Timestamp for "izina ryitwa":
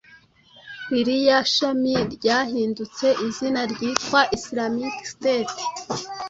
3.27-4.19